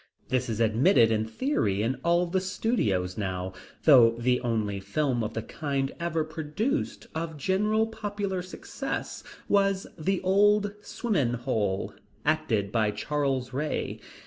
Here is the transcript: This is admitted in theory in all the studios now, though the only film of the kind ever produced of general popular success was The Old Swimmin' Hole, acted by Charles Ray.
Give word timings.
This 0.29 0.49
is 0.49 0.59
admitted 0.59 1.11
in 1.11 1.25
theory 1.27 1.83
in 1.83 1.93
all 2.03 2.25
the 2.25 2.41
studios 2.41 3.19
now, 3.19 3.53
though 3.83 4.17
the 4.17 4.41
only 4.41 4.79
film 4.79 5.23
of 5.23 5.35
the 5.35 5.43
kind 5.43 5.91
ever 5.99 6.23
produced 6.23 7.05
of 7.13 7.37
general 7.37 7.85
popular 7.85 8.41
success 8.41 9.23
was 9.47 9.85
The 9.99 10.19
Old 10.21 10.73
Swimmin' 10.81 11.35
Hole, 11.35 11.93
acted 12.25 12.71
by 12.71 12.89
Charles 12.89 13.53
Ray. 13.53 13.99